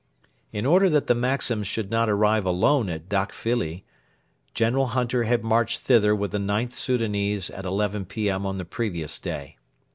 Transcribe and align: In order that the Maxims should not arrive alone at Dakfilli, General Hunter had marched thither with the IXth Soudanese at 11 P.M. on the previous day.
In 0.51 0.65
order 0.65 0.89
that 0.89 1.05
the 1.05 1.13
Maxims 1.13 1.67
should 1.67 1.91
not 1.91 2.09
arrive 2.09 2.43
alone 2.43 2.89
at 2.89 3.07
Dakfilli, 3.07 3.83
General 4.55 4.87
Hunter 4.87 5.25
had 5.25 5.43
marched 5.43 5.81
thither 5.81 6.15
with 6.15 6.31
the 6.31 6.39
IXth 6.39 6.73
Soudanese 6.73 7.51
at 7.51 7.65
11 7.65 8.05
P.M. 8.05 8.43
on 8.43 8.57
the 8.57 8.65
previous 8.65 9.19
day. 9.19 9.57